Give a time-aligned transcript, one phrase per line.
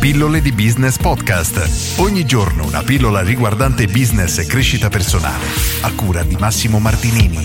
[0.00, 1.98] Pillole di Business Podcast.
[1.98, 5.44] Ogni giorno una pillola riguardante business e crescita personale.
[5.82, 7.38] A cura di Massimo Martinini.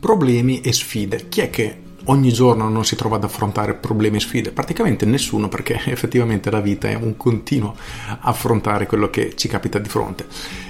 [0.00, 1.28] Problemi e sfide.
[1.28, 4.50] Chi è che ogni giorno non si trova ad affrontare problemi e sfide?
[4.50, 7.74] Praticamente nessuno perché effettivamente la vita è un continuo
[8.20, 10.26] affrontare quello che ci capita di fronte.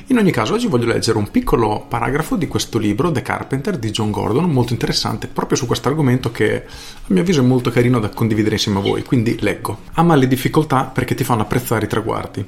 [0.09, 3.91] In ogni caso oggi voglio leggere un piccolo paragrafo di questo libro The Carpenter di
[3.91, 7.99] John Gordon, molto interessante proprio su questo argomento che a mio avviso è molto carino
[7.99, 9.79] da condividere insieme a voi, quindi leggo.
[9.95, 12.45] Ama le difficoltà perché ti fanno apprezzare i traguardi.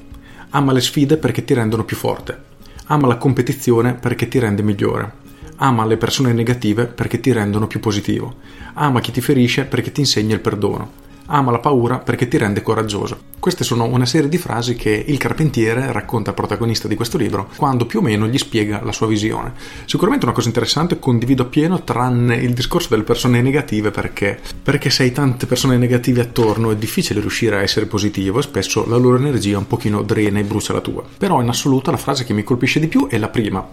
[0.51, 2.55] Ama le sfide perché ti rendono più forte.
[2.85, 5.25] Ama la competizione perché ti rende migliore.
[5.57, 8.35] Ama le persone negative perché ti rendono più positivo.
[8.73, 11.05] Ama chi ti ferisce perché ti insegna il perdono.
[11.29, 13.35] Ama la paura perché ti rende coraggioso.
[13.37, 17.49] Queste sono una serie di frasi che il carpentiere racconta al protagonista di questo libro
[17.55, 19.53] quando più o meno gli spiega la sua visione.
[19.85, 25.03] Sicuramente una cosa interessante, condivido appieno, tranne il discorso delle persone negative perché, perché se
[25.03, 29.17] hai tante persone negative attorno è difficile riuscire a essere positivo e spesso la loro
[29.17, 31.03] energia un pochino drena e brucia la tua.
[31.17, 33.65] Però in assoluto la frase che mi colpisce di più è la prima.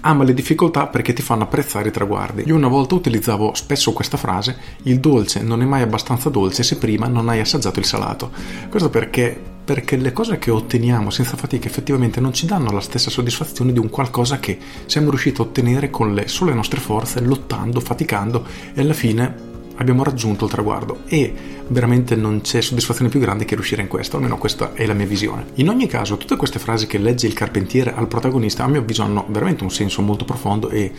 [0.00, 2.44] Ama le difficoltà perché ti fanno apprezzare i traguardi.
[2.46, 6.76] Io una volta utilizzavo spesso questa frase, il dolce non è mai abbastanza dolce se
[6.76, 8.30] prima non hai assaggiato il salato.
[8.68, 13.10] Questo perché, perché le cose che otteniamo senza fatica effettivamente non ci danno la stessa
[13.10, 17.80] soddisfazione di un qualcosa che siamo riusciti a ottenere con le sole nostre forze, lottando,
[17.80, 19.46] faticando e alla fine
[19.78, 21.32] abbiamo raggiunto il traguardo e
[21.68, 25.06] veramente non c'è soddisfazione più grande che riuscire in questo, almeno questa è la mia
[25.06, 25.46] visione.
[25.54, 29.02] In ogni caso, tutte queste frasi che legge il carpentiere al protagonista, a mio avviso,
[29.02, 30.92] hanno veramente un senso molto profondo e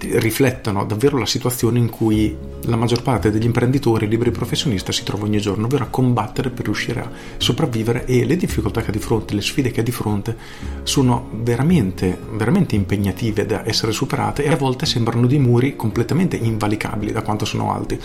[0.00, 5.24] riflettono davvero la situazione in cui la maggior parte degli imprenditori liberi professionisti si trova
[5.24, 8.98] ogni giorno, ovvero a combattere per riuscire a sopravvivere e le difficoltà che ha di
[8.98, 10.36] fronte, le sfide che ha di fronte
[10.82, 17.12] sono veramente, veramente impegnative da essere superate e a volte sembrano dei muri completamente invalicabili
[17.12, 17.98] da quanto sono alti.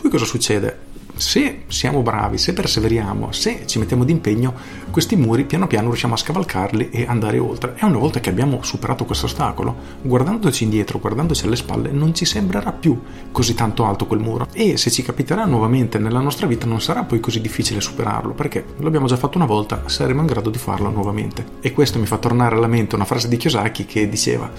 [0.00, 0.83] Poi cosa succede?
[1.16, 4.54] Se siamo bravi, se perseveriamo, se ci mettiamo d'impegno,
[4.90, 7.74] questi muri piano piano riusciamo a scavalcarli e andare oltre.
[7.76, 12.24] E una volta che abbiamo superato questo ostacolo, guardandoci indietro, guardandoci alle spalle, non ci
[12.24, 14.48] sembrerà più così tanto alto quel muro.
[14.52, 18.64] E se ci capiterà nuovamente nella nostra vita, non sarà poi così difficile superarlo, perché
[18.78, 21.44] l'abbiamo già fatto una volta, saremo in grado di farlo nuovamente.
[21.60, 24.50] E questo mi fa tornare alla mente una frase di Kiyosaki che diceva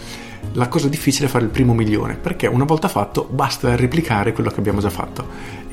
[0.54, 4.50] la cosa difficile è fare il primo milione, perché una volta fatto basta replicare quello
[4.50, 5.28] che abbiamo già fatto.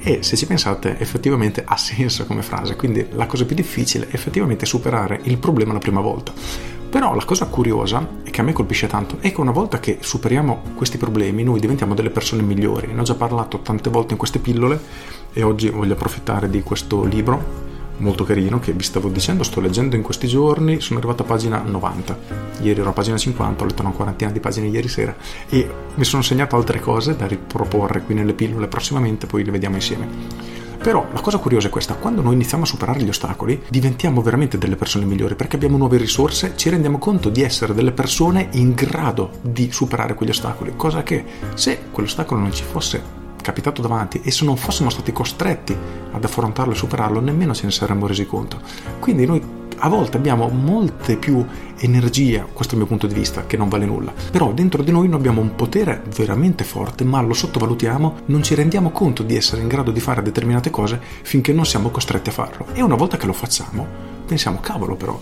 [0.05, 4.15] E se ci pensate, effettivamente ha senso come frase, quindi la cosa più difficile è
[4.15, 6.33] effettivamente superare il problema la prima volta.
[6.91, 9.99] Però la cosa curiosa e che a me colpisce tanto è che una volta che
[10.01, 12.93] superiamo questi problemi noi diventiamo delle persone migliori.
[12.93, 14.79] Ne ho già parlato tante volte in queste pillole
[15.33, 17.71] e oggi voglio approfittare di questo libro
[18.03, 21.63] molto carino che vi stavo dicendo, sto leggendo in questi giorni, sono arrivato a pagina
[21.63, 22.19] 90,
[22.61, 25.15] ieri ero a pagina 50, ho letto una quarantina di pagine ieri sera
[25.49, 29.77] e mi sono segnato altre cose da riproporre qui nelle pillole prossimamente, poi le vediamo
[29.77, 30.62] insieme.
[30.83, 34.59] Però la cosa curiosa è questa, quando noi iniziamo a superare gli ostacoli diventiamo veramente
[34.59, 38.73] delle persone migliori perché abbiamo nuove risorse, ci rendiamo conto di essere delle persone in
[38.75, 43.01] grado di superare quegli ostacoli, cosa che se quell'ostacolo non ci fosse
[43.41, 45.77] capitato davanti e se non fossimo stati costretti
[46.11, 48.61] ad affrontarlo e superarlo nemmeno ce ne saremmo resi conto.
[48.99, 51.45] Quindi noi a volte abbiamo molte più
[51.79, 54.13] energia, questo è il mio punto di vista, che non vale nulla.
[54.31, 58.55] Però dentro di noi noi abbiamo un potere veramente forte, ma lo sottovalutiamo, non ci
[58.55, 62.33] rendiamo conto di essere in grado di fare determinate cose finché non siamo costretti a
[62.33, 62.67] farlo.
[62.75, 63.85] E una volta che lo facciamo,
[64.25, 65.21] pensiamo, cavolo però,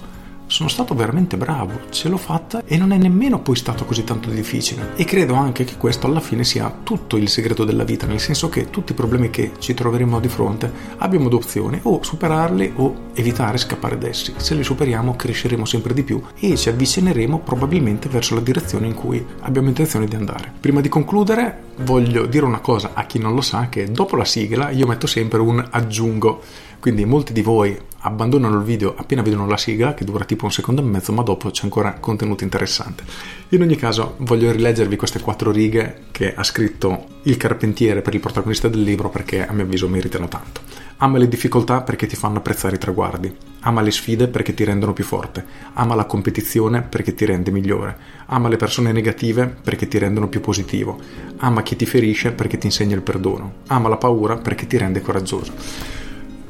[0.50, 4.30] sono stato veramente bravo, ce l'ho fatta e non è nemmeno poi stato così tanto
[4.30, 4.94] difficile.
[4.96, 8.48] E credo anche che questo alla fine sia tutto il segreto della vita, nel senso
[8.48, 13.10] che tutti i problemi che ci troveremo di fronte abbiamo due opzioni, o superarli o
[13.14, 14.34] evitare scappare da essi.
[14.38, 18.94] Se li superiamo cresceremo sempre di più e ci avvicineremo probabilmente verso la direzione in
[18.94, 20.52] cui abbiamo intenzione di andare.
[20.58, 24.24] Prima di concludere voglio dire una cosa a chi non lo sa, che dopo la
[24.24, 26.42] sigla io metto sempre un aggiungo
[26.80, 30.52] quindi molti di voi abbandonano il video appena vedono la sigla, che dura tipo un
[30.52, 33.04] secondo e mezzo, ma dopo c'è ancora contenuto interessante.
[33.50, 38.20] In ogni caso, voglio rileggervi queste quattro righe che ha scritto il carpentiere per il
[38.20, 40.60] protagonista del libro, perché a mio avviso meritano tanto.
[41.02, 43.34] Ama le difficoltà perché ti fanno apprezzare i traguardi.
[43.60, 45.44] Ama le sfide perché ti rendono più forte.
[45.74, 47.96] Ama la competizione perché ti rende migliore.
[48.26, 50.98] Ama le persone negative perché ti rendono più positivo.
[51.38, 53.52] Ama chi ti ferisce perché ti insegna il perdono.
[53.68, 55.99] Ama la paura perché ti rende coraggioso.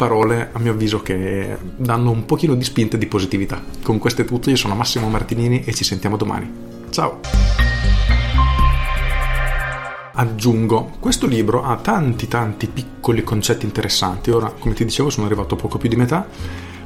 [0.01, 3.63] Parole, a mio avviso, che danno un pochino di spinta e di positività.
[3.83, 6.51] Con questo è tutto, io sono Massimo Martinini e ci sentiamo domani.
[6.89, 7.21] Ciao!
[10.13, 14.31] aggiungo, questo libro ha tanti tanti piccoli concetti interessanti.
[14.31, 16.27] Ora, come ti dicevo, sono arrivato a poco più di metà,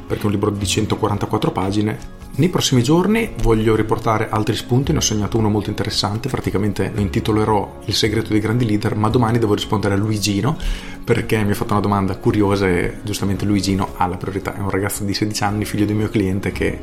[0.07, 2.23] perché è un libro di 144 pagine.
[2.37, 7.01] Nei prossimi giorni voglio riportare altri spunti, ne ho segnato uno molto interessante, praticamente lo
[7.01, 10.57] intitolerò Il segreto dei grandi leader, ma domani devo rispondere a Luigino,
[11.05, 14.71] perché mi ha fatto una domanda curiosa e giustamente Luigino ha la priorità, è un
[14.71, 16.81] ragazzo di 16 anni, figlio del mio cliente, che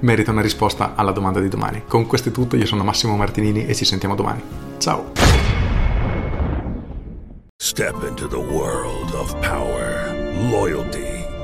[0.00, 1.82] merita una risposta alla domanda di domani.
[1.88, 4.40] Con questo è tutto, io sono Massimo Martinini e ci sentiamo domani.
[4.78, 5.10] Ciao!
[7.60, 10.12] Step into the world of power,
[10.50, 11.11] loyalty,